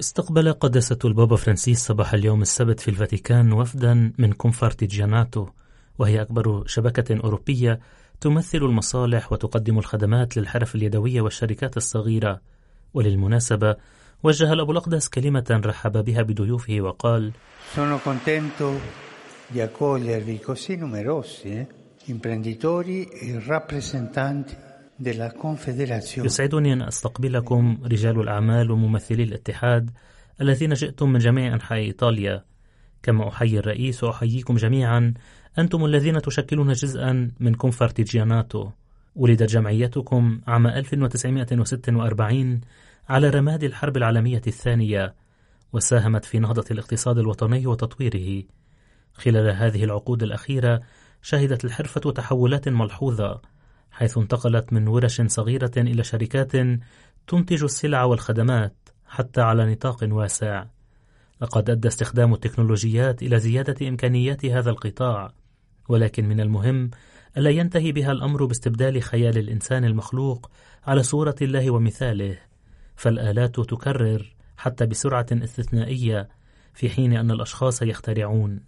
[0.00, 5.48] استقبل قداسة البابا فرانسيس صباح اليوم السبت في الفاتيكان وفدا من Confartigianato
[5.98, 7.80] وهي أكبر شبكة أوروبية
[8.20, 12.40] تمثل المصالح وتقدم الخدمات للحرف اليدوية والشركات الصغيرة
[12.94, 13.76] وللمناسبة
[14.22, 17.32] وجه الأب الأقدس كلمة رحب بها بضيوفه وقال
[17.74, 18.80] Sono contento
[19.48, 21.66] di accogliervi così numerosi, eh?
[22.04, 24.65] imprenditori e rappresentanti
[26.24, 29.90] يسعدني أن أستقبلكم رجال الأعمال وممثلي الاتحاد
[30.40, 32.44] الذين جئتم من جميع أنحاء إيطاليا.
[33.02, 35.14] كما أحيي الرئيس وأحييكم جميعا
[35.58, 38.70] أنتم الذين تشكلون جزءا من كونفارتيجياناتو
[39.16, 42.60] ولدت جمعيتكم عام 1946
[43.08, 45.14] على رماد الحرب العالمية الثانية
[45.72, 48.42] وساهمت في نهضة الاقتصاد الوطني وتطويره.
[49.14, 50.80] خلال هذه العقود الأخيرة
[51.22, 53.40] شهدت الحرفة تحولات ملحوظة
[53.96, 56.52] حيث انتقلت من ورش صغيرة إلى شركات
[57.26, 58.74] تنتج السلع والخدمات
[59.06, 60.64] حتى على نطاق واسع.
[61.40, 65.32] لقد أدى استخدام التكنولوجيات إلى زيادة إمكانيات هذا القطاع،
[65.88, 66.90] ولكن من المهم
[67.36, 70.50] ألا ينتهي بها الأمر باستبدال خيال الإنسان المخلوق
[70.86, 72.38] على صورة الله ومثاله،
[72.96, 76.28] فالآلات تكرر حتى بسرعة استثنائية
[76.74, 78.60] في حين أن الأشخاص يخترعون.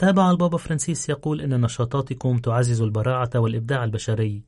[0.00, 4.42] تابع البابا فرانسيس يقول إن نشاطاتكم تعزز البراعة والإبداع البشري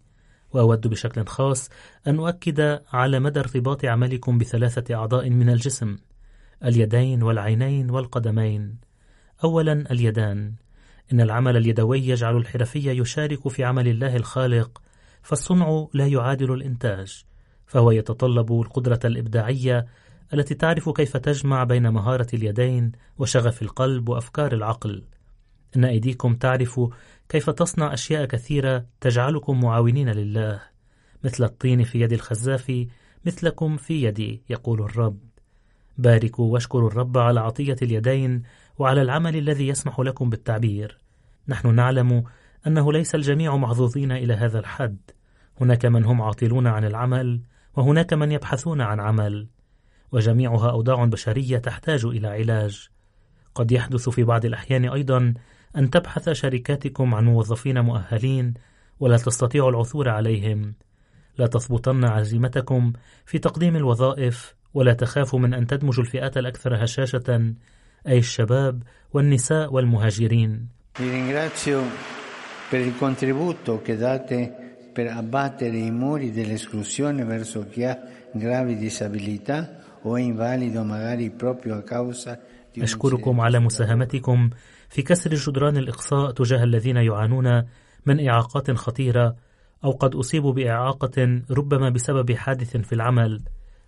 [0.52, 1.70] وأود بشكل خاص
[2.06, 5.96] أن أؤكد على مدى ارتباط عملكم بثلاثة أعضاء من الجسم
[6.64, 8.76] اليدين والعينين والقدمين.
[9.44, 10.54] أولا اليدان.
[11.12, 14.82] إن العمل اليدوي يجعل الحرفي يشارك في عمل الله الخالق
[15.22, 17.24] فالصنع لا يعادل الإنتاج
[17.66, 19.86] فهو يتطلب القدرة الإبداعية
[20.34, 25.02] التي تعرف كيف تجمع بين مهارة اليدين وشغف القلب وأفكار العقل.
[25.76, 26.80] إن أيديكم تعرف
[27.28, 30.60] كيف تصنع أشياء كثيرة تجعلكم معاونين لله
[31.24, 32.86] مثل الطين في يد الخزاف
[33.26, 35.18] مثلكم في يدي يقول الرب.
[35.98, 38.42] باركوا واشكروا الرب على عطية اليدين
[38.78, 40.98] وعلى العمل الذي يسمح لكم بالتعبير.
[41.48, 42.24] نحن نعلم
[42.66, 44.98] أنه ليس الجميع محظوظين إلى هذا الحد.
[45.60, 47.40] هناك من هم عاطلون عن العمل
[47.76, 49.48] وهناك من يبحثون عن عمل.
[50.12, 52.88] وجميعها أوضاع بشرية تحتاج إلى علاج.
[53.54, 55.34] قد يحدث في بعض الأحيان أيضا
[55.76, 58.54] أن تبحث شركاتكم عن موظفين مؤهلين
[59.00, 60.74] ولا تستطيع العثور عليهم.
[61.38, 62.92] لا تضبطن عزيمتكم
[63.26, 67.54] في تقديم الوظائف ولا تخافوا من أن تدمجوا الفئات الأكثر هشاشة
[68.08, 70.68] أي الشباب والنساء والمهاجرين.
[72.70, 74.38] Per il contributo che date
[74.94, 77.98] per abbattere i muri dell'esclusione verso chi ha
[78.32, 79.58] gravi disabilità
[80.02, 82.38] o è invalido magari proprio a causa
[82.78, 84.50] أشكركم على مساهمتكم
[84.92, 87.62] في كسر جدران الإقصاء تجاه الذين يعانون
[88.06, 89.36] من إعاقات خطيرة
[89.84, 93.42] أو قد أصيبوا بإعاقة ربما بسبب حادث في العمل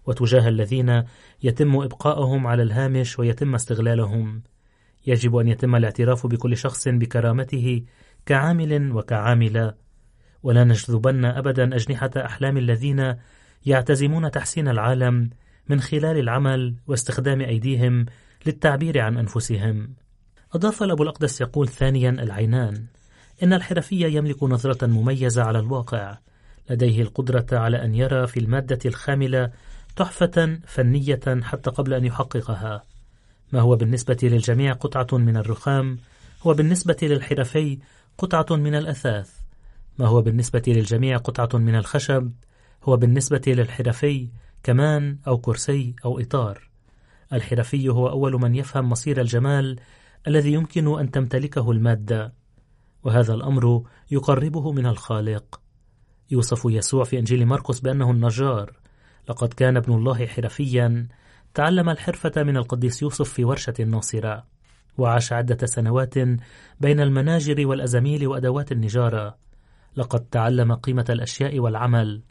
[0.07, 1.03] وتجاه الذين
[1.43, 4.43] يتم إبقائهم على الهامش ويتم استغلالهم.
[5.07, 7.83] يجب أن يتم الاعتراف بكل شخص بكرامته
[8.27, 9.75] كعامل وكعاملة.
[10.43, 13.15] ولا نجذبن أبدا أجنحة أحلام الذين
[13.67, 15.31] يعتزمون تحسين العالم
[15.69, 18.07] من خلال العمل واستخدام أيديهم
[18.47, 20.04] للتعبير عن أنفسهم.
[20.55, 22.85] أضاف الأبو الأقدس يقول ثانيا العينان
[23.43, 26.19] إن الحرفي يملك نظرة مميزة على الواقع
[26.71, 29.51] لديه القدرة على أن يرى في المادة الخاملة
[29.97, 32.83] تحفة فنية حتى قبل أن يحققها.
[33.53, 35.99] ما هو بالنسبة للجميع قطعة من الرخام؟
[36.43, 37.79] هو بالنسبة للحرفي
[38.19, 39.31] قطعة من الأثاث.
[39.99, 42.33] ما هو بالنسبة للجميع قطعة من الخشب؟
[42.85, 44.29] هو بالنسبة للحرفي
[44.63, 46.69] كمان أو كرسي أو إطار.
[47.33, 49.79] الحرفي هو أول من يفهم مصير الجمال
[50.27, 52.33] الذي يمكن أن تمتلكه المادة
[53.03, 55.61] وهذا الأمر يقربه من الخالق.
[56.31, 58.73] يوصف يسوع في إنجيل مرقس بأنه النجار.
[59.29, 61.09] لقد كان ابن الله حرفيا
[61.55, 64.45] تعلم الحرفة من القديس يوسف في ورشة الناصرة
[64.99, 66.15] وعاش عدة سنوات
[66.81, 69.37] بين المناجر والأزاميل وأدوات النجارة.
[69.97, 72.23] لقد تعلم قيمة الأشياء والعمل.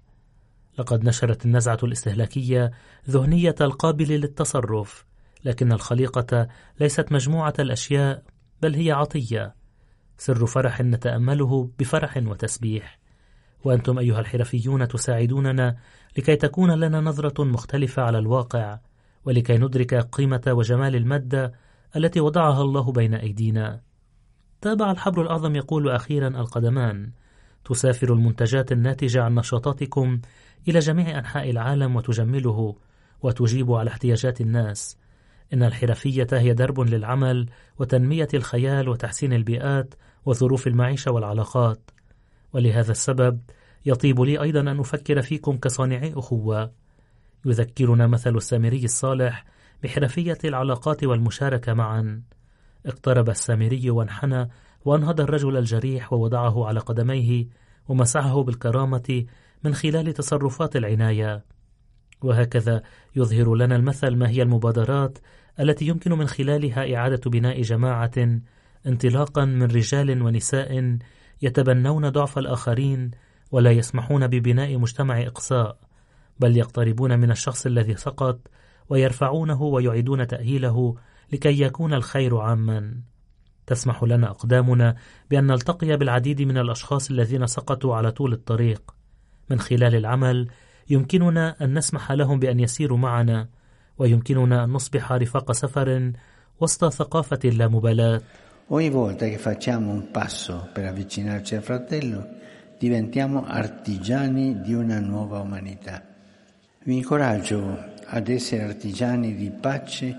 [0.80, 2.72] لقد نشرت النزعة الاستهلاكية
[3.10, 5.06] ذهنية القابل للتصرف.
[5.46, 6.48] لكن الخليقة
[6.80, 8.24] ليست مجموعة الأشياء
[8.62, 9.56] بل هي عطية.
[10.18, 13.00] سر فرح نتأمله بفرح وتسبيح.
[13.64, 15.76] وأنتم أيها الحرفيون تساعدوننا
[16.18, 18.80] لكي تكون لنا نظرة مختلفة على الواقع
[19.26, 21.54] ولكي ندرك قيمة وجمال المادة
[21.96, 23.82] التي وضعها الله بين أيدينا.
[24.62, 27.12] تابع الحبر الأعظم يقول أخيرا القدمان
[27.66, 30.22] تسافر المنتجات الناتجة عن نشاطاتكم
[30.68, 32.76] إلى جميع أنحاء العالم وتجمله
[33.22, 34.98] وتجيب على احتياجات الناس.
[35.54, 39.94] إن الحرفية هي درب للعمل وتنمية الخيال وتحسين البيئات
[40.26, 41.92] وظروف المعيشة والعلاقات.
[42.54, 43.40] ولهذا السبب
[43.86, 46.72] يطيب لي أيضا أن أفكر فيكم كصانعي أخوة.
[47.46, 49.46] يذكرنا مثل السامري الصالح
[49.84, 52.22] بحرفية العلاقات والمشاركة معا.
[52.86, 54.50] اقترب السامري وانحنى
[54.86, 57.48] وأنهض الرجل الجريح ووضعه على قدميه
[57.88, 59.26] ومسحه بالكرامة
[59.64, 61.44] من خلال تصرفات العناية.
[62.22, 62.84] وهكذا
[63.16, 65.18] يظهر لنا المثل ما هي المبادرات
[65.60, 68.40] التي يمكن من خلالها إعادة بناء جماعة
[68.88, 70.98] انطلاقا من رجال ونساء
[71.42, 73.12] يتبنون ضعف الآخرين
[73.52, 75.78] ولا يسمحون ببناء مجتمع إقصاء
[76.40, 78.40] بل يقتربون من الشخص الذي سقط
[78.90, 80.96] ويرفعونه ويعيدون تأهيله
[81.34, 82.96] لكي يكون الخير عاما.
[83.66, 84.96] تسمح لنا أقدامنا
[85.30, 88.96] بأن نلتقي بالعديد من الأشخاص الذين سقطوا على طول الطريق.
[89.50, 90.48] من خلال العمل
[90.90, 93.50] يمكننا أن نسمح لهم بأن يسيروا معنا
[93.98, 96.12] ويمكننا أن نصبح رفاق سفر
[96.62, 98.22] وسط ثقافة اللامبالاة
[98.70, 102.26] Ogni volta che facciamo un passo per avvicinarci al fratello,
[102.80, 106.02] diventiamo artigiani di una nuova umanità.
[106.86, 110.18] Vi incoraggio ad essere artigiani di pace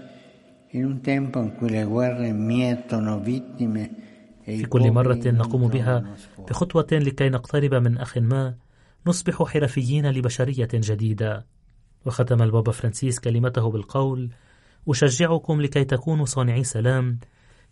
[0.68, 3.90] in un tempo in cui le guerre mietono vittime
[4.44, 6.04] في كل مرة نقوم بها
[6.48, 8.54] بخطوة لكي نقترب من أخ ما
[9.06, 11.46] نصبح حرفيين لبشرية جديدة
[12.06, 14.30] وختم البابا فرانسيس كلمته بالقول
[14.88, 17.18] أشجعكم لكي تكونوا صانعي سلام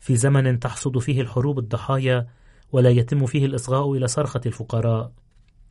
[0.01, 2.27] في زمن تحصد فيه الحروب الضحايا
[2.73, 5.13] ولا يتم فيه الإصغاء إلى صرخة الفقراء.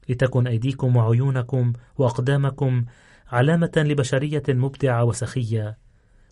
[0.09, 2.85] لتكن أيديكم وعيونكم وأقدامكم
[3.27, 5.77] علامة لبشرية مبدعة وسخية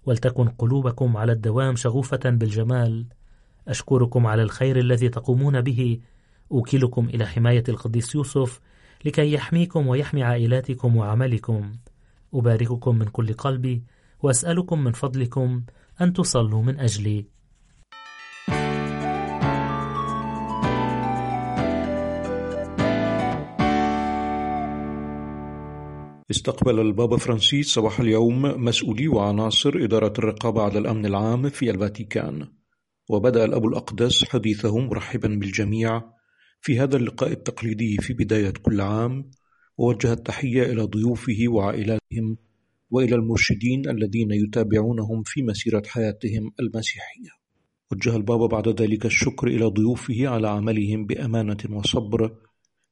[0.05, 3.05] ولتكن قلوبكم على الدوام شغوفة بالجمال.
[3.67, 5.99] أشكركم على الخير الذي تقومون به.
[6.51, 8.59] أوكلكم إلى حماية القديس يوسف
[9.05, 11.71] لكي يحميكم ويحمي عائلاتكم وعملكم.
[12.33, 13.83] أبارككم من كل قلبي
[14.23, 15.63] وأسألكم من فضلكم
[16.01, 17.25] أن تصلوا من أجلي.
[26.31, 32.47] استقبل البابا فرانسيس صباح اليوم مسؤولي وعناصر إدارة الرقابة على الأمن العام في الفاتيكان.
[33.09, 36.01] وبدأ الأب الأقدس حديثه مرحبا بالجميع
[36.61, 39.31] في هذا اللقاء التقليدي في بداية كل عام
[39.79, 42.37] ووجه التحية إلى ضيوفه وعائلاتهم
[42.89, 47.29] وإلى المرشدين الذين يتابعونهم في مسيرة حياتهم المسيحية.
[47.91, 52.35] وجه البابا بعد ذلك الشكر إلى ضيوفه على عملهم بأمانة وصبر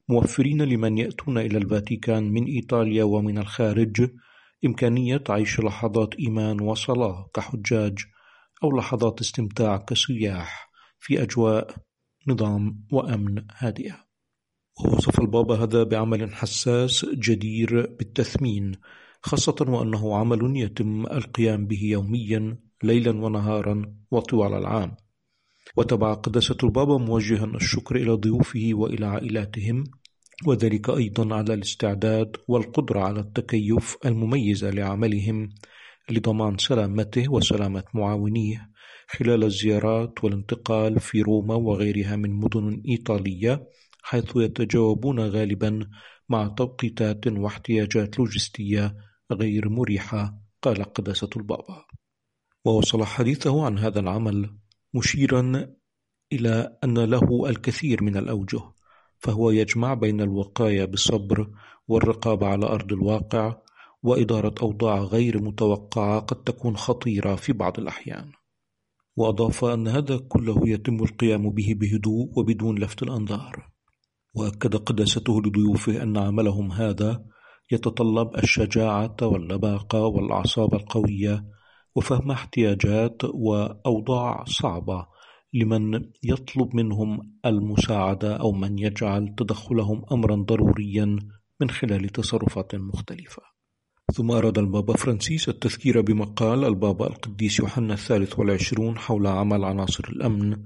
[0.09, 4.09] موفرين لمن يأتون إلى الفاتيكان من إيطاليا ومن الخارج
[4.65, 7.97] إمكانية عيش لحظات إيمان وصلاة كحجاج
[8.63, 10.69] أو لحظات استمتاع كسياح
[10.99, 11.75] في أجواء
[12.27, 14.06] نظام وأمن هادئة.
[14.85, 18.71] ووصف البابا هذا بعمل حساس جدير بالتثمين
[19.21, 24.95] خاصة وأنه عمل يتم القيام به يوميا ليلا ونهارا وطوال العام.
[25.77, 29.83] وتبع قداسة البابا موجها الشكر إلى ضيوفه وإلى عائلاتهم
[30.45, 35.49] وذلك أيضا على الاستعداد والقدرة على التكيف المميزة لعملهم
[36.09, 38.69] لضمان سلامته وسلامة معاونيه
[39.07, 43.67] خلال الزيارات والانتقال في روما وغيرها من مدن إيطالية.
[44.01, 45.89] حيث يتجاوبون غالبا
[46.30, 48.95] مع توقيتات واحتياجات لوجستية
[49.31, 51.85] غير مريحة قال قداسة البابا.
[52.66, 54.57] ووصل حديثه عن هذا العمل
[54.94, 55.68] مشيرا
[56.33, 58.61] إلى أن له الكثير من الأوجه
[59.18, 61.51] فهو يجمع بين الوقاية بالصبر
[61.87, 63.57] والرقابة على أرض الواقع
[64.04, 68.31] وإدارة أوضاع غير متوقعة قد تكون خطيرة في بعض الأحيان.
[69.16, 73.76] وأضاف أن هذا كله يتم القيام به بهدوء وبدون لفت الأنظار.
[74.37, 77.23] وأكد قداسته لضيوفه أن عملهم هذا
[77.71, 81.45] يتطلب الشجاعة واللباقة والأعصاب القوية
[81.95, 85.07] وفهم احتياجات وأوضاع صعبة
[85.53, 91.06] لمن يطلب منهم المساعدة أو من يجعل تدخلهم أمرا ضروريا
[91.61, 93.41] من خلال تصرفات مختلفة.
[94.13, 100.03] ثم أراد البابا فرانسيس التذكير بما قال البابا القديس يوحنا الثالث والعشرون حول عمل عناصر
[100.09, 100.57] الأمن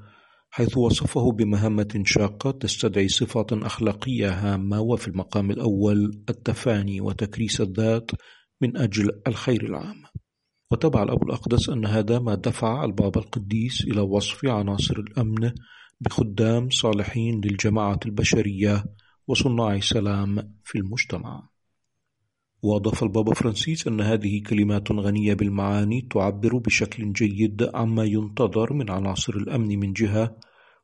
[0.53, 8.11] حيث وصفه بمهمة شاقة تستدعي صفات أخلاقية هامة وفي المقام الأول التفاني وتكريس الذات
[8.61, 10.03] من أجل الخير العام.
[10.71, 15.51] وتبع الأب الأقدس أن هذا ما دفع البابا القديس إلى وصف عناصر الأمن
[16.01, 18.85] بخدام صالحين للجماعة البشرية
[19.27, 21.50] وصناع سلام في المجتمع.
[22.63, 29.33] وأضاف البابا فرانسيس أن هذه كلمات غنية بالمعاني تعبر بشكل جيد عما ينتظر من عناصر
[29.33, 30.35] الأمن من جهة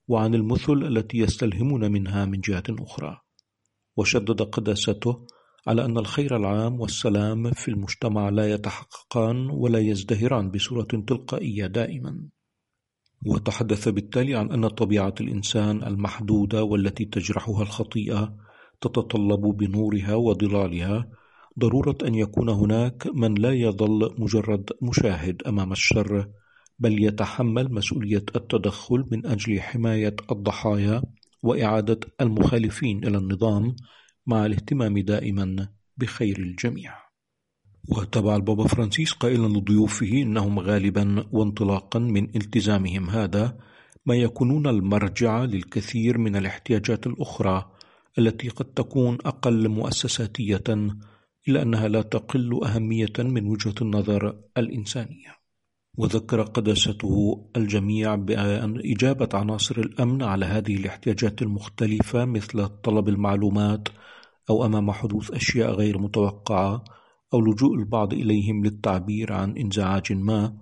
[0.08, 3.18] وعن المثل التي يستلهمون منها من جهة أخرى.
[3.98, 5.26] وشدد قداسته
[5.68, 12.30] على أن الخير العام والسلام في المجتمع لا يتحققان ولا يزدهران بصورة تلقائية دائما.
[13.26, 18.36] وتحدث بالتالي عن أن طبيعة الإنسان المحدودة والتي تجرحها الخطيئة
[18.82, 21.10] تتطلب بنورها وظلالها
[21.60, 26.30] ضرورة أن يكون هناك من لا يظل مجرد مشاهد أمام الشر
[26.80, 31.02] بل يتحمل مسؤولية التدخل من أجل حماية الضحايا
[31.44, 33.76] وإعادة المخالفين إلى النظام
[34.28, 37.08] مع الاهتمام دائما بخير الجميع.
[37.90, 43.58] وتبع البابا فرانسيس قائلا لضيوفه إنهم غالبا وانطلاقا من التزامهم هذا
[44.06, 47.72] ما يكونون المرجع للكثير من الاحتياجات الأخرى
[48.20, 50.64] التي قد تكون أقل مؤسساتية
[51.48, 55.38] إلا أنها لا تقل أهمية من وجهة النظر الإنسانية.
[55.98, 63.88] وذكر قداسته الجميع بأن إجابة عناصر الأمن على هذه الاحتياجات المختلفة مثل طلب المعلومات
[64.50, 66.84] أو أمام حدوث أشياء غير متوقعة
[67.34, 70.58] أو لجوء البعض إليهم للتعبير عن إنزعاج ما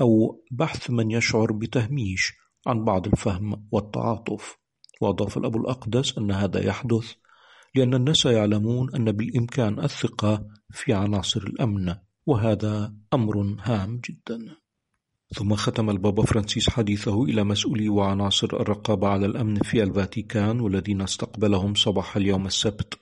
[0.00, 2.32] أو بحث من يشعر بتهميش
[2.66, 4.56] عن بعض الفهم والتعاطف.
[5.00, 7.12] وأضاف الأب الأقدس أن هذا يحدث
[7.76, 11.94] لأن الناس يعلمون أن بالإمكان الثقة في عناصر الأمن
[12.26, 14.56] وهذا أمر هام جدا.
[15.34, 21.74] ثم ختم البابا فرانسيس حديثه إلى مسؤولي وعناصر الرقابة على الأمن في الفاتيكان والذين استقبلهم
[21.74, 22.98] صباح اليوم السبت.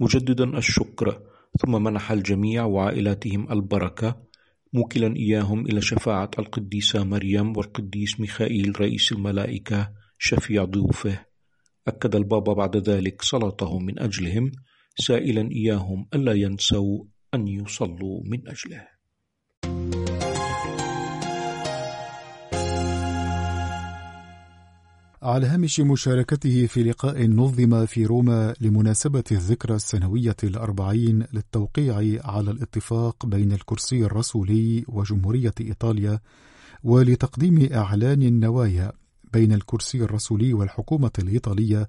[0.00, 1.22] مجددا الشكر
[1.62, 4.16] ثم منح الجميع وعائلاتهم البركة.
[4.72, 11.33] موكلا إياهم إلى شفاعة القديسة مريم والقديس ميخائيل رئيس الملائكة شفيع ضيوفه.
[11.88, 14.52] أكد البابا بعد ذلك صلاته من أجلهم
[14.98, 18.94] سائلا إياهم ألا ينسوا أن يصلوا من أجله.
[25.22, 33.26] على هامش مشاركته في لقاء نظم في روما لمناسبة الذكرى السنوية الأربعين للتوقيع على الاتفاق
[33.26, 36.20] بين الكرسي الرسولي وجمهورية إيطاليا
[36.84, 38.92] ولتقديم إعلان النوايا.
[39.34, 41.88] بين الكرسي الرسولي والحكومة الإيطالية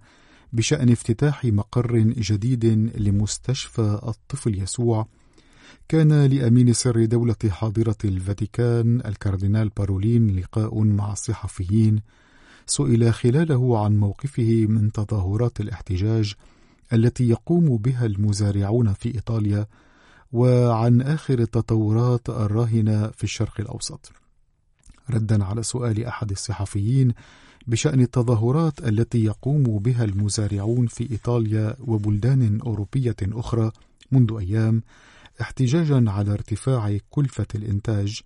[0.54, 2.66] بشأن افتتاح مقر جديد
[2.98, 5.08] لمستشفى الطفل يسوع
[5.88, 12.02] كان لأمين سر دولة حاضرة الفاتيكان الكاردينال بارولين لقاء مع الصحفيين
[12.66, 16.34] سئل خلاله عن موقفه من تظاهرات الاحتجاج
[16.94, 19.68] التي يقوم بها المزارعون في إيطاليا
[20.32, 24.12] وعن آخر التطورات الراهنة في الشرق الأوسط.
[25.09, 27.13] ردا على سؤال أحد الصحفيين
[27.67, 33.71] بشأن التظاهرات التي يقوم بها المزارعون في إيطاليا وبلدان أوروبية أخرى
[34.12, 34.83] منذ أيام
[35.41, 38.21] احتجاجا على ارتفاع كلفة الإنتاج.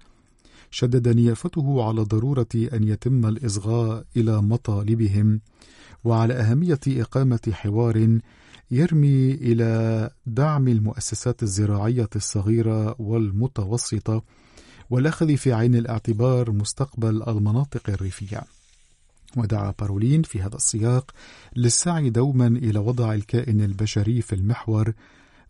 [0.71, 5.41] شدد نيافته على ضرورة أن يتم الإصغاء إلى مطالبهم
[6.03, 8.19] وعلى أهمية إقامة حوار
[8.71, 14.23] يرمي إلى دعم المؤسسات الزراعية الصغيرة والمتوسطة
[14.89, 18.41] والأخذ في عين الاعتبار مستقبل المناطق الريفية.
[19.37, 21.11] ودعا بارولين في هذا السياق
[21.55, 24.93] للسعي دوما إلى وضع الكائن البشري في المحور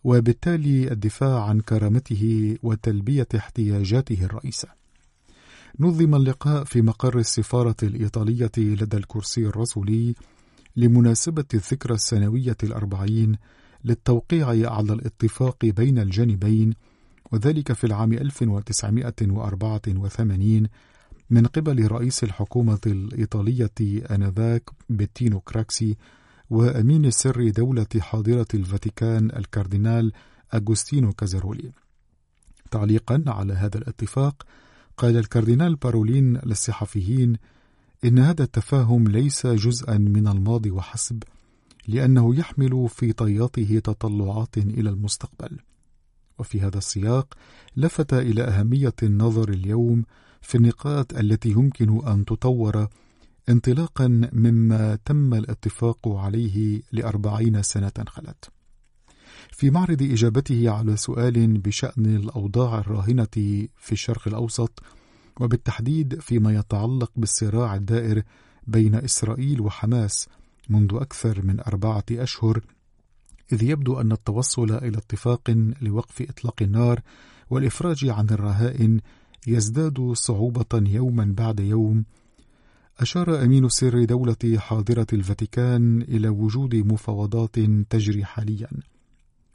[0.04, 4.68] وبالتالي الدفاع عن كرامته وتلبية احتياجاته الرئيسة.
[5.80, 10.16] نظم اللقاء في مقر السفارة الإيطالية لدى الكرسي الرسولي
[10.76, 13.36] لمناسبة الذكرى السنوية الأربعين
[13.84, 16.74] للتوقيع على الاتفاق بين الجانبين
[17.32, 20.68] وذلك في العام 1984
[21.30, 23.72] من قبل رئيس الحكومة الإيطالية
[24.12, 25.98] آنذاك بيتينو كراكسي
[26.50, 30.12] وأمين السر دولة حاضرة الفاتيكان الكاردينال
[30.54, 31.72] أغوستينو كازارولي.
[32.72, 34.46] تعليقا على هذا الاتفاق
[34.98, 37.36] قال الكاردينال بارولين للصحفيين
[38.06, 41.24] إن هذا التفاهم ليس جزءا من الماضي وحسب
[41.88, 45.60] لأنه يحمل في طياته تطلعات إلى المستقبل.
[46.40, 47.34] وفي هذا السياق
[47.76, 50.04] لفت إلى أهمية النظر اليوم
[50.42, 52.88] في النقاط التي يمكن أن تطور
[53.50, 58.50] انطلاقا مما تم الاتفاق عليه لأربعين سنة خلت.
[59.52, 63.28] في معرض إجابته على سؤال بشأن الأوضاع الراهنة
[63.78, 64.84] في الشرق الأوسط
[65.40, 68.24] وبالتحديد فيما يتعلق بالصراع الدائر
[68.68, 70.30] بين إسرائيل وحماس
[70.70, 72.62] منذ أكثر من أربعة أشهر
[73.54, 77.00] إذ يبدو أن التوصل إلى اتفاق لوقف إطلاق النار
[77.50, 79.00] والإفراج عن الرهائن
[79.48, 82.06] يزداد صعوبة يوما بعد يوم.
[83.00, 88.70] أشار أمين سر دولة حاضرة الفاتيكان إلى وجود مفاوضات تجري حاليا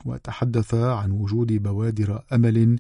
[0.05, 2.79] وتحدث عن وجود بوادر أمل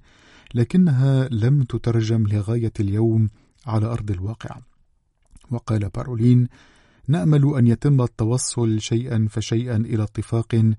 [0.54, 3.28] لكنها لم تترجم لغاية اليوم
[3.66, 4.58] على أرض الواقع.
[5.50, 6.48] وقال بارولين
[7.08, 10.74] نأمل أن يتم التوصل شيئا فشيئا إلى اتفاق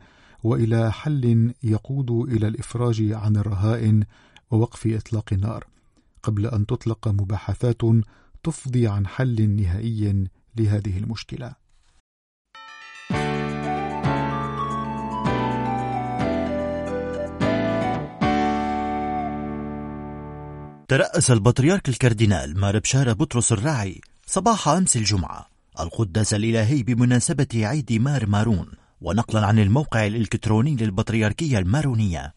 [0.46, 4.04] وإلى حل يقود إلى الإفراج عن الرهائن
[4.52, 5.68] ووقف إطلاق النار
[6.24, 7.82] قبل أن تطلق مباحثات
[8.44, 11.56] تفضي عن حل نهائي لهذه المشكلة.
[20.88, 25.50] ترأس البطريرك الكاردينال مار بشارة بطرس الراعي صباح أمس الجمعة
[25.80, 28.85] القداس الإلهي بمناسبة عيد مار مارون.
[29.02, 32.34] ونقلا عن الموقع الإلكتروني للبطريركية المارونية.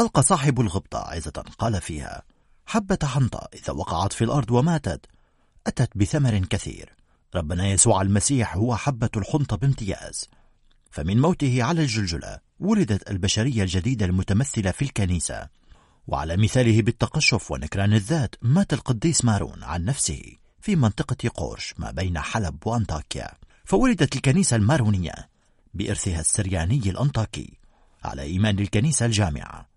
[0.00, 2.22] ألقى صاحب الغبطة عزة قال فيها
[2.66, 5.06] حبة حنطة إذا وقعت في الأرض وماتت
[5.66, 6.94] أتت بثمر كثير.
[7.34, 10.28] ربنا يسوع المسيح هو حبة الحنطة بامتياز.
[10.90, 15.48] فمن موته على الجلجلة ولدت البشرية الجديدة المتمثلة في الكنيسة.
[16.06, 20.22] وعلى مثاله بالتقشف ونكران الذات مات القديس مارون عن نفسه
[20.60, 23.30] في منطقة قورش ما بين حلب وأنطاكيا.
[23.64, 25.28] فولدت الكنيسة المارونية.
[25.74, 27.58] بإرثها السرياني الأنطاكي
[28.04, 29.68] على إيمان الكنيسة الجامعة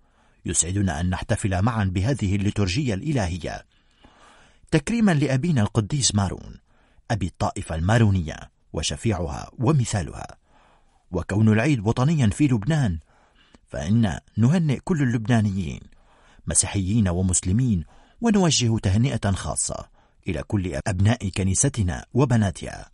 [0.45, 3.65] يسعدنا أن نحتفل معا بهذه الليتورجية الإلهية.
[4.71, 6.59] تكريما لأبينا القديس مارون
[7.11, 10.37] أبي الطائفة المارونية وشفيعها ومثالها.
[11.11, 12.99] وكون العيد وطنيا في لبنان
[13.67, 15.81] فإن نهنئ كل اللبنانيين
[16.47, 17.85] مسيحيين ومسلمين
[18.21, 19.89] ونوجه تهنئة خاصة
[20.27, 22.90] إلى كل أبناء كنيستنا وبناتها.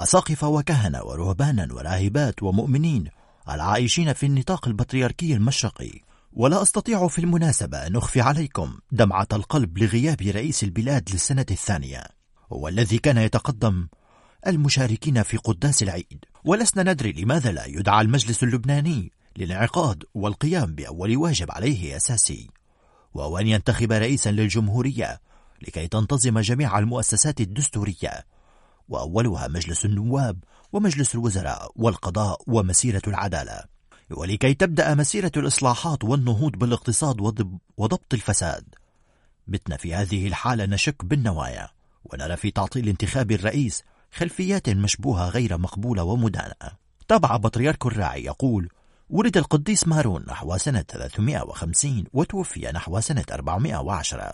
[0.00, 3.04] أساقفة وكهنة ورهبانا وراهبات ومؤمنين
[3.48, 6.00] العائشين في النطاق البطريركي المشرقي.
[6.32, 12.04] ولا أستطيع في المناسبة أن أخفي عليكم دمعة القلب لغياب رئيس البلاد للسنة الثانية.
[12.50, 13.88] والذي كان يتقدم
[14.46, 16.24] المشاركين في قداس العيد.
[16.44, 22.50] ولسنا ندري لماذا لا يدعى المجلس اللبناني للانعقاد والقيام بأول واجب عليه أساسي.
[23.14, 25.20] وهو أن ينتخب رئيسا للجمهورية
[25.62, 28.24] لكي تنتظم جميع المؤسسات الدستورية.
[28.90, 33.64] وأولها مجلس النواب ومجلس الوزراء والقضاء ومسيرة العدالة.
[34.10, 37.20] ولكي تبدأ مسيرة الإصلاحات والنهوض بالاقتصاد
[37.76, 38.64] وضبط الفساد.
[39.46, 41.68] بتنا في هذه الحالة نشك بالنوايا.
[42.04, 46.80] ونرى في تعطيل انتخاب الرئيس خلفيات مشبوهة غير مقبولة ومدانة.
[47.08, 48.68] تابع بطريرك الراعي يقول
[49.10, 54.32] ولد القديس مارون نحو سنة 350 وتوفي نحو سنة 410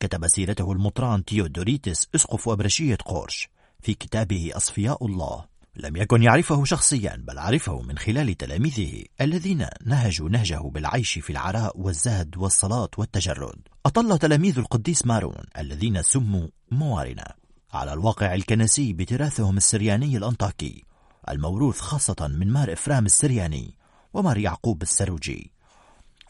[0.00, 3.48] كتب سيرته المطران تيودوريتس أسقف أبرشية قورش
[3.82, 5.44] في كتابه أصفياء الله.
[5.76, 11.80] لم يكن يعرفه شخصيا بل عرفه من خلال تلاميذه الذين نهجوا نهجه بالعيش في العراء
[11.80, 13.58] والزهد والصلاة والتجرد.
[13.86, 17.34] أطل تلاميذ القديس مارون الذين سموا موارنا.
[17.72, 20.84] على الواقع الكنسي بتراثهم السرياني الأنطاكي
[21.28, 23.74] الموروث خاصة من مار إفرام السرياني
[24.14, 25.52] ومار يعقوب السروجي.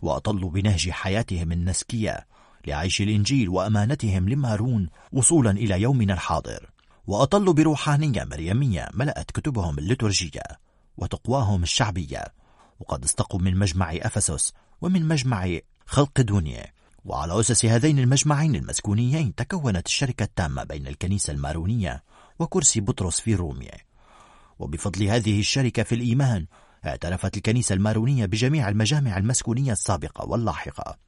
[0.02, 2.26] وأطلوا بنهج حياتهم النسكية
[2.66, 6.70] لعيش الإنجيل وأمانتهم لمارون وصولا إلى يومنا الحاضر.
[7.12, 10.42] وأطلوا بروحانية مريمية ملأت كتبهم الليتورجية
[10.96, 12.25] وتقواهم الشعبية.
[12.81, 16.66] وقد استقوا من مجمع أفسس ومن مجمع خلق دونيا.
[17.05, 22.03] وعلى أسس هذين المجمعين المسكونيين تكونت الشركة التامة بين الكنيسة المارونية
[22.38, 23.77] وكرسي بطرس في روميا.
[24.59, 26.46] وبفضل هذه الشركة في الإيمان
[26.87, 30.98] اعترفت الكنيسة المارونية بجميع المجامع المسكونية السابقة واللاحقة.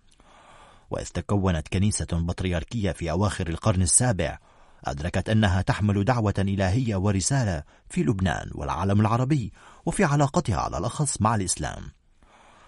[0.90, 4.38] وإذ تكونت كنيسة بطريركية في أواخر القرن السابع
[4.84, 9.52] أدركت أنها تحمل دعوة إلهية ورسالة في لبنان والعالم العربي
[9.86, 11.82] وفي علاقتها على الأخص مع الإسلام.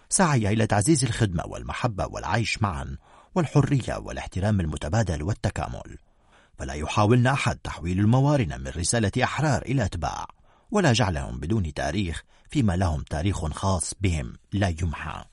[0.08, 2.96] سعي إلى تعزيز الخدمة والمحبة والعيش معا
[3.34, 5.98] والحرية والاحترام المتبادل والتكامل.
[6.58, 10.26] فلا يحاولن أحد تحويل الموارنة من رسالة أحرار إلى أتباع
[10.70, 15.24] ولا جعلهم بدون تاريخ فيما لهم تاريخ خاص بهم لا يمحى.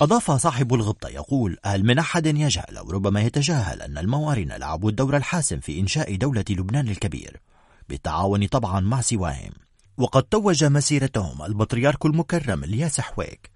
[0.00, 5.16] أضاف صاحب الغبطة يقول هل من أحد يجهل أو ربما يتجاهل أن الموارنة لعبوا الدور
[5.16, 7.40] الحاسم في إنشاء دولة لبنان الكبير
[7.88, 9.52] بالتعاون طبعا مع سواهم.
[9.96, 13.50] وقد توج مسيرتهم البطريرك المكرم الياس حويك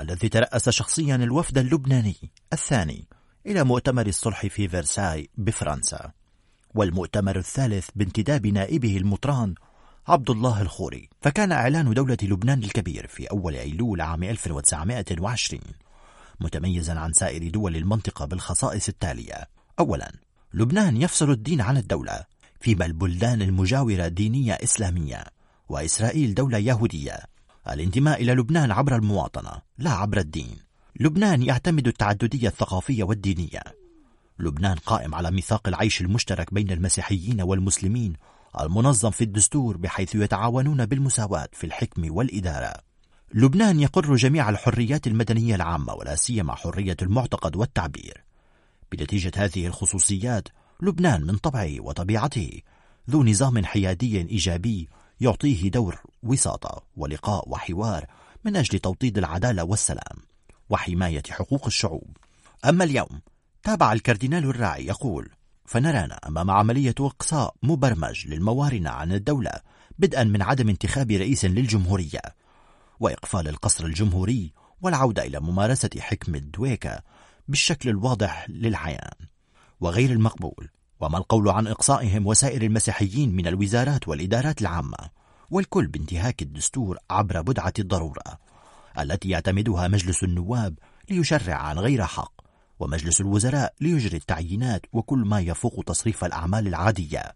[0.00, 2.16] الذي ترأس شخصيا الوفد اللبناني
[2.52, 3.08] الثاني
[3.46, 6.12] إلى مؤتمر الصلح في فرساي بفرنسا.
[6.74, 9.54] والمؤتمر الثالث بانتداب نائبه المطران
[10.08, 15.60] عبد الله الخوري فكان إعلان دولة لبنان الكبير في أول أيلول عام 1920
[16.40, 19.48] متميزا عن سائر دول المنطقة بالخصائص التالية.
[19.78, 20.12] أولا
[20.54, 22.24] لبنان يفصل الدين عن الدولة
[22.60, 25.24] فيما البلدان المجاورة دينية إسلامية
[25.68, 27.18] وإسرائيل دولة يهودية.
[27.70, 30.56] الانتماء إلى لبنان عبر المواطنة لا عبر الدين.
[31.00, 33.62] لبنان يعتمد التعددية الثقافية والدينية.
[34.38, 38.12] لبنان قائم على ميثاق العيش المشترك بين المسيحيين والمسلمين
[38.60, 42.72] المنظم في الدستور بحيث يتعاونون بالمساواة في الحكم والإدارة.
[43.34, 48.24] لبنان يقر جميع الحريات المدنية العامة ولا سيما حرية المعتقد والتعبير.
[48.92, 50.48] بنتيجة هذه الخصوصيات
[50.82, 52.60] لبنان من طبعه وطبيعته
[53.10, 54.88] ذو نظام حيادي إيجابي
[55.20, 58.06] يعطيه دور وساطة ولقاء وحوار
[58.44, 60.16] من أجل توطيد العدالة والسلام
[60.70, 62.16] وحماية حقوق الشعوب.
[62.64, 63.20] أما اليوم
[63.62, 65.30] تابع الكاردينال الراعي يقول
[65.72, 69.52] فنرانا أمام عملية إقصاء مبرمج للموارنة عن الدولة
[69.98, 72.20] بدءا من عدم انتخاب رئيس للجمهورية.
[73.00, 77.00] وإقفال القصر الجمهوري والعودة إلى ممارسة حكم الدويكا
[77.48, 79.14] بالشكل الواضح للعيان.
[79.80, 80.68] وغير المقبول
[81.00, 85.10] وما القول عن إقصائهم وسائر المسيحيين من الوزارات والإدارات العامة
[85.50, 88.38] والكل بانتهاك الدستور عبر بدعة الضرورة
[88.98, 90.78] التي يعتمدها مجلس النواب
[91.10, 92.31] ليشرع عن غير حق.
[92.82, 97.34] ومجلس الوزراء ليجري التعيينات وكل ما يفوق تصريف الأعمال العادية.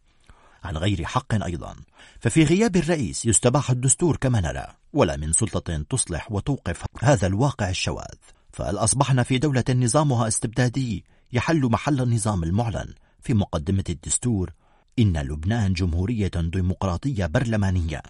[0.64, 1.76] عن غير حق أيضا.
[2.20, 8.16] ففي غياب الرئيس يستباح الدستور كما نرى ولا من سلطة تصلح وتوقف هذا الواقع الشواذ.
[8.52, 12.94] فهل أصبحنا في دولة نظامها استبدادي يحل محل النظام المعلن.
[13.20, 14.52] في مقدمة الدستور
[14.98, 18.02] إن لبنان جمهورية ديمقراطية برلمانية.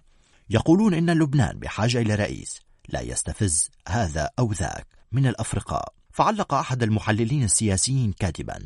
[0.51, 2.61] يقولون إن لبنان بحاجة إلى رئيس.
[2.89, 4.87] لا يستفز هذا أو ذاك.
[5.13, 5.93] من الأفرقاء.
[6.17, 8.59] فعلق أحد المحللين السياسيين كاتبا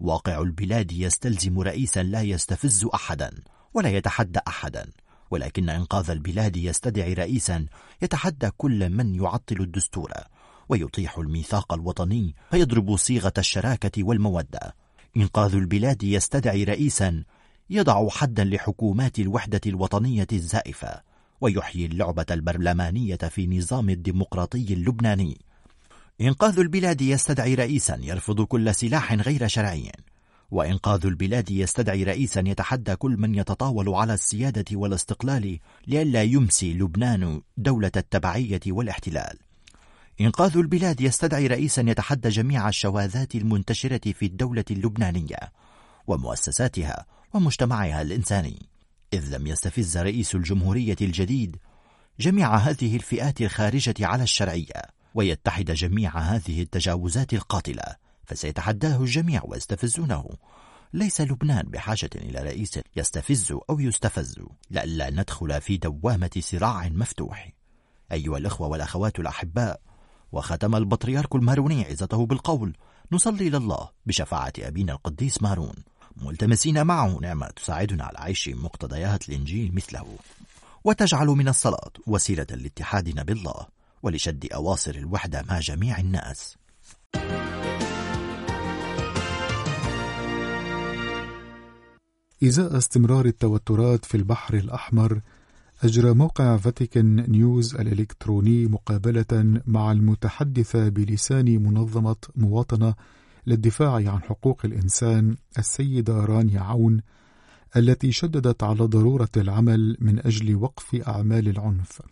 [0.00, 3.30] واقع البلاد يستلزم رئيسا لا يستفز أحدا
[3.74, 4.86] ولا يتحدى أحدا.
[5.30, 7.66] ولكن إنقاذ البلاد يستدعي رئيسا
[8.02, 10.12] يتحدى كل من يعطل الدستور
[10.68, 14.74] ويطيح الميثاق الوطني فيضرب صيغة الشراكة والمودة.
[15.16, 17.24] إنقاذ البلاد يستدعي رئيسا
[17.70, 21.02] يضع حدا لحكومات الوحدة الوطنية الزائفة
[21.40, 25.47] ويحيي اللعبة البرلمانية في نظام الديمقراطي اللبناني.
[26.20, 29.92] إنقاذ البلاد يستدعي رئيسا يرفض كل سلاح غير شرعي.
[30.50, 37.90] وإنقاذ البلاد يستدعي رئيسا يتحدى كل من يتطاول على السيادة والاستقلال لئلا يمسي لبنان دولة
[37.96, 39.38] التبعية والاحتلال.
[40.20, 45.52] إنقاذ البلاد يستدعي رئيسا يتحدى جميع الشواذات المنتشرة في الدولة اللبنانية
[46.06, 48.68] ومؤسساتها ومجتمعها الإنساني.
[49.12, 51.56] إذ لم يستفز رئيس الجمهورية الجديد
[52.20, 54.97] جميع هذه الفئات الخارجة على الشرعية.
[55.14, 60.28] ويتحد جميع هذه التجاوزات القاتلة فسيتحداه الجميع ويستفزونه.
[60.92, 64.40] ليس لبنان بحاجة إلى رئيس يستفز أو يستفز
[64.70, 67.52] لئلا ندخل في دوامة صراع مفتوح.
[68.12, 69.80] أيها الأخوة والأخوات الأحباء
[70.32, 72.76] وختم البطريرك الماروني عزته بالقول
[73.12, 75.74] نصلي لله بشفاعة أبينا القديس مارون.
[76.16, 80.06] ملتمسين معه نعمة تساعدنا على عيش مقتضيات الإنجيل مثله.
[80.84, 83.77] وتجعل من الصلاة وسيلة لاتحادنا بالله.
[84.02, 86.56] ولشد أواصر الوحدة مع جميع الناس.
[92.44, 95.20] إزاء استمرار التوترات في البحر الأحمر
[95.84, 102.94] أجرى موقع فاتيكان نيوز الإلكتروني مقابلة مع المتحدثة بلسان منظمة مواطنة
[103.46, 107.00] للدفاع عن حقوق الإنسان السيدة رانيا عون
[107.76, 112.02] التي شددت على ضرورة العمل من أجل وقف أعمال العنف.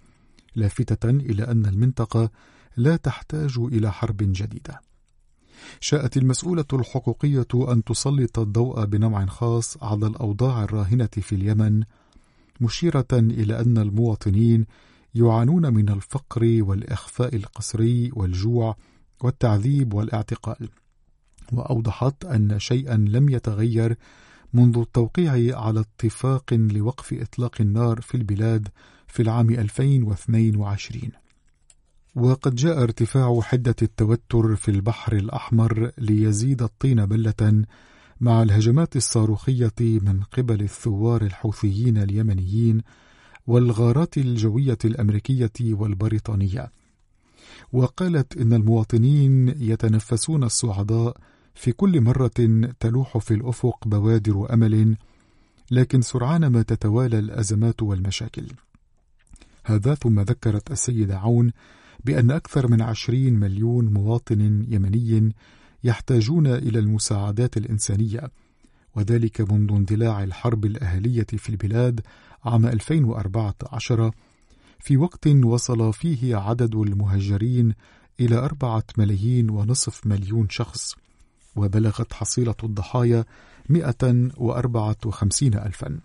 [0.57, 2.31] لافتة إلى أن المنطقة
[2.77, 4.81] لا تحتاج إلى حرب جديدة.
[5.81, 11.83] شاءت المسؤولة الحقوقية أن تسلط الضوء بنوع خاص على الأوضاع الراهنة في اليمن
[12.61, 14.67] مشيرة إلى أن المواطنين
[15.15, 18.77] يعانون من الفقر والإخفاء القسري والجوع
[19.23, 20.69] والتعذيب والاعتقال.
[21.53, 23.97] وأوضحت أن شيئا لم يتغير
[24.53, 28.69] منذ التوقيع على اتفاق لوقف إطلاق النار في البلاد
[29.17, 31.11] في العام 2022
[32.15, 37.65] وقد جاء ارتفاع حدة التوتر في البحر الأحمر ليزيد الطين بلة
[38.21, 42.83] مع الهجمات الصاروخية من قبل الثوار الحوثيين اليمنيين
[43.47, 46.71] والغارات الجوية الأمريكية والبريطانية.
[47.73, 51.17] وقالت إن المواطنين يتنفسون الصعداء
[51.55, 54.97] في كل مرة تلوح في الأفق بوادر أمل
[55.71, 58.47] لكن سرعان ما تتوالى الأزمات والمشاكل.
[59.67, 61.53] هذا ثم ذكرت السيدة عون
[62.05, 65.35] بأن أكثر من عشرين مليون مواطن يمني
[65.85, 68.31] يحتاجون إلى المساعدات الإنسانية
[68.95, 72.01] وذلك منذ اندلاع الحرب الأهلية في البلاد
[72.45, 74.11] عام 2014
[74.81, 77.75] في وقت وصل فيه عدد المهجرين
[78.21, 80.95] إلى أربعة ملايين ونصف مليون شخص
[81.57, 83.25] وبلغت حصيلة الضحايا
[83.69, 86.01] 154 ألفا.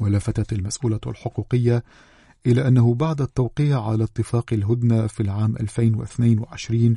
[0.00, 1.84] ولفتت المسؤولة الحقوقية
[2.46, 6.96] إلى أنه بعد التوقيع على اتفاق الهدنة في العام 2022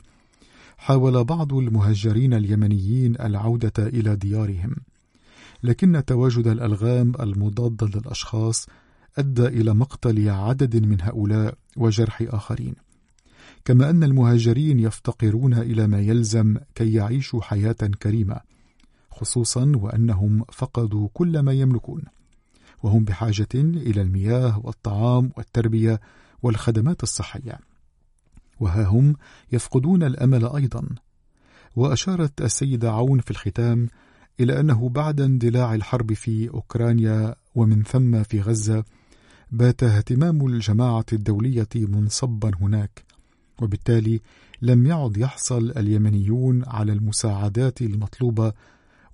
[0.77, 4.75] حاول بعض المهجرين اليمنيين العودة إلى ديارهم.
[5.63, 8.67] لكن تواجد الألغام المضادة للأشخاص
[9.17, 12.75] أدى إلى مقتل عدد من هؤلاء وجرح آخرين.
[13.65, 18.39] كما أن المهاجرين يفتقرون إلى ما يلزم كي يعيشوا حياة كريمة
[19.11, 22.01] خصوصا وأنهم فقدوا كل ما يملكون.
[22.83, 25.99] وهم بحاجة إلى المياه والطعام والتربية
[26.43, 27.59] والخدمات الصحية.
[28.59, 29.15] وها هم
[29.51, 30.85] يفقدون الأمل أيضا.
[31.75, 33.87] وأشارت السيدة عون في الختام
[34.39, 38.83] إلى أنه بعد اندلاع الحرب في أوكرانيا ومن ثم في غزة
[39.51, 43.03] بات اهتمام الجماعة الدولية منصبا هناك.
[43.61, 44.21] وبالتالي
[44.61, 48.53] لم يعد يحصل اليمنيون على المساعدات المطلوبة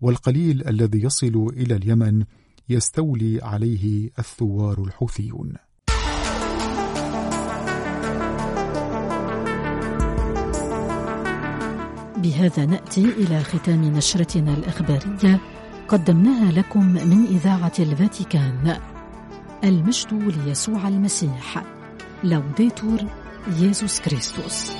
[0.02, 2.24] والقليل الذي يصل إلى اليمن
[2.72, 5.54] يستولي عليه الثوار الحوثيون.
[12.18, 15.40] بهذا نأتي إلى ختام نشرتنا الإخبارية.
[15.88, 18.80] قدمناها لكم من إذاعة الفاتيكان.
[19.64, 21.64] المجد ليسوع المسيح.
[22.24, 23.00] لوديتور
[23.60, 24.72] يسوع كريستوس